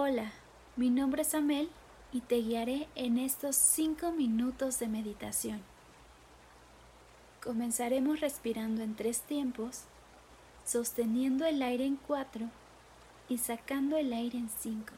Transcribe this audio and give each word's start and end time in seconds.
Hola, 0.00 0.30
mi 0.76 0.90
nombre 0.90 1.22
es 1.22 1.34
Amel 1.34 1.68
y 2.12 2.20
te 2.20 2.36
guiaré 2.36 2.86
en 2.94 3.18
estos 3.18 3.56
5 3.56 4.12
minutos 4.12 4.78
de 4.78 4.86
meditación. 4.86 5.60
Comenzaremos 7.42 8.20
respirando 8.20 8.82
en 8.82 8.94
tres 8.94 9.22
tiempos, 9.22 9.86
sosteniendo 10.64 11.46
el 11.46 11.60
aire 11.62 11.84
en 11.84 11.96
cuatro 11.96 12.46
y 13.28 13.38
sacando 13.38 13.96
el 13.96 14.12
aire 14.12 14.38
en 14.38 14.48
cinco. 14.48 14.92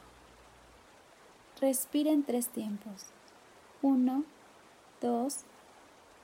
Respira 1.59 2.11
en 2.11 2.21
tres 2.21 2.49
tiempos. 2.49 3.07
1, 3.81 4.23
2, 5.01 5.37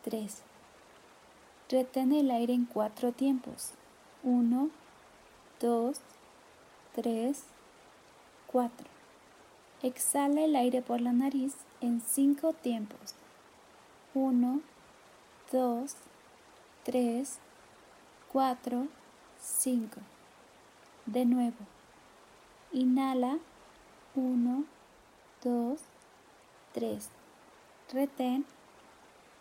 3. 0.04 0.43
Retén 1.68 2.11
el 2.11 2.29
aire 2.29 2.54
en 2.54 2.65
cuatro 2.65 3.11
tiempos. 3.11 3.71
1, 4.21 4.69
2, 5.61 5.97
3, 6.93 7.37
4. 7.43 7.57
Exhala 9.83 10.42
el 10.42 10.55
aire 10.55 10.82
por 10.82 11.01
la 11.01 11.11
nariz 11.11 11.55
en 11.82 12.01
cinco 12.01 12.54
tiempos. 12.54 13.14
1, 14.14 14.61
2, 15.51 15.96
3, 16.83 17.39
4, 18.32 18.88
5. 19.39 20.00
De 21.05 21.25
nuevo. 21.25 21.57
Inhala. 22.71 23.38
1, 24.15 24.64
2, 25.43 25.79
3. 26.74 27.10
Retén. 27.93 28.46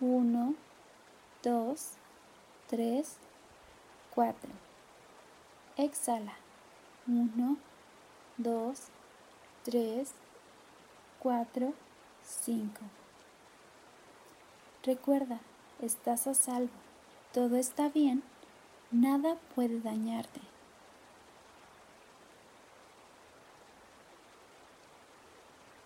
1, 0.00 0.54
2, 1.42 1.90
3, 2.68 3.16
4. 4.14 4.50
Exhala. 5.78 6.34
1, 7.06 7.56
2, 8.38 8.90
3, 9.66 10.12
4, 11.18 11.72
5. 12.22 12.70
Recuerda, 14.84 15.40
estás 15.82 16.28
a 16.28 16.34
salvo, 16.34 16.70
todo 17.32 17.56
está 17.56 17.88
bien, 17.88 18.22
nada 18.92 19.36
puede 19.56 19.80
dañarte. 19.80 20.40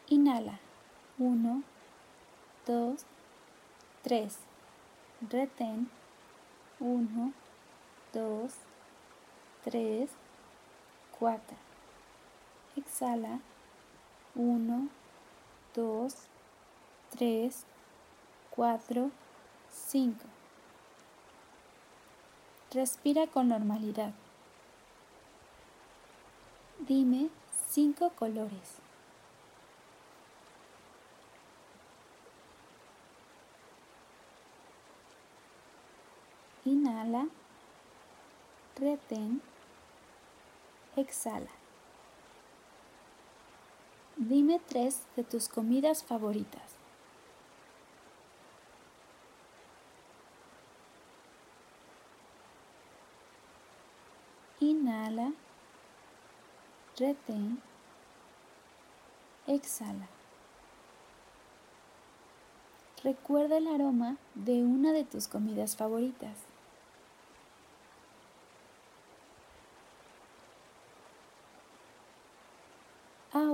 Inhala. 0.08 0.60
1, 1.18 1.62
2, 2.66 3.00
3. 4.02 4.38
Retén. 5.30 5.90
1, 6.80 7.32
2, 8.12 8.52
3, 9.64 10.10
4. 11.18 11.56
Exhala. 12.76 13.40
1, 14.34 14.88
2, 15.74 16.14
3, 17.10 17.64
4, 18.50 19.10
5. 19.70 20.16
Respira 22.72 23.26
con 23.26 23.48
normalidad. 23.48 24.12
Dime 26.78 27.30
cinco 27.68 28.10
colores. 28.10 28.78
Inhala, 36.64 37.26
retén, 38.76 39.42
exhala. 40.96 41.59
Dime 44.30 44.60
tres 44.64 45.02
de 45.16 45.24
tus 45.24 45.48
comidas 45.48 46.04
favoritas. 46.04 46.62
Inhala, 54.60 55.32
retén, 56.96 57.60
exhala. 59.48 60.06
Recuerda 63.02 63.56
el 63.56 63.66
aroma 63.66 64.16
de 64.36 64.62
una 64.62 64.92
de 64.92 65.02
tus 65.02 65.26
comidas 65.26 65.74
favoritas. 65.74 66.49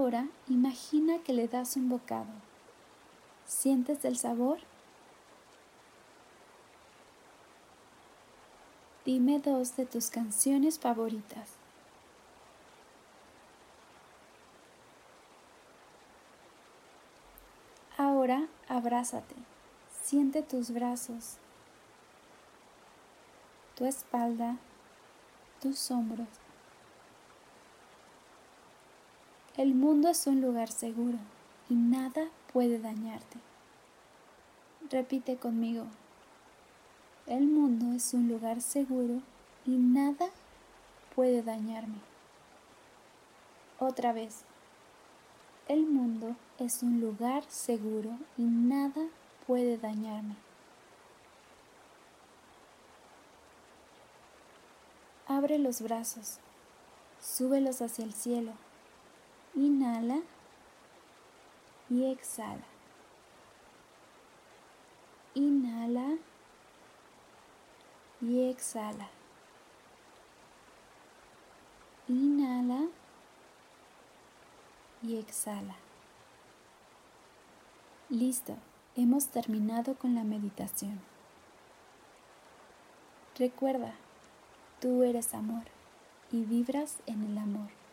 Ahora 0.06 0.28
imagina 0.48 1.18
que 1.24 1.32
le 1.32 1.48
das 1.48 1.74
un 1.74 1.88
bocado. 1.88 2.30
¿Sientes 3.44 4.04
el 4.04 4.16
sabor? 4.16 4.60
Dime 9.04 9.40
dos 9.40 9.74
de 9.74 9.84
tus 9.84 10.08
canciones 10.10 10.78
favoritas. 10.78 11.54
Ahora 17.98 18.46
abrázate. 18.68 19.34
Siente 20.04 20.44
tus 20.44 20.70
brazos, 20.70 21.38
tu 23.74 23.84
espalda, 23.86 24.56
tus 25.60 25.90
hombros. 25.90 26.45
El 29.56 29.74
mundo 29.74 30.10
es 30.10 30.26
un 30.26 30.42
lugar 30.42 30.70
seguro 30.70 31.16
y 31.70 31.74
nada 31.76 32.28
puede 32.52 32.78
dañarte. 32.78 33.38
Repite 34.90 35.38
conmigo. 35.38 35.86
El 37.26 37.46
mundo 37.46 37.96
es 37.96 38.12
un 38.12 38.28
lugar 38.28 38.60
seguro 38.60 39.22
y 39.64 39.70
nada 39.70 40.26
puede 41.14 41.42
dañarme. 41.42 42.00
Otra 43.78 44.12
vez. 44.12 44.42
El 45.68 45.86
mundo 45.86 46.36
es 46.58 46.82
un 46.82 47.00
lugar 47.00 47.42
seguro 47.48 48.10
y 48.36 48.42
nada 48.42 49.08
puede 49.46 49.78
dañarme. 49.78 50.36
Abre 55.26 55.58
los 55.58 55.80
brazos, 55.80 56.40
súbelos 57.22 57.80
hacia 57.80 58.04
el 58.04 58.12
cielo 58.12 58.52
Inhala 59.56 60.20
y 61.88 62.04
exhala. 62.04 62.66
Inhala 65.34 66.18
y 68.20 68.50
exhala. 68.50 69.08
Inhala 72.06 72.88
y 75.02 75.16
exhala. 75.16 75.76
Listo, 78.10 78.58
hemos 78.94 79.28
terminado 79.28 79.94
con 79.94 80.14
la 80.14 80.24
meditación. 80.24 81.00
Recuerda, 83.38 83.94
tú 84.82 85.02
eres 85.02 85.32
amor 85.32 85.64
y 86.30 86.42
vibras 86.42 86.98
en 87.06 87.24
el 87.24 87.38
amor. 87.38 87.85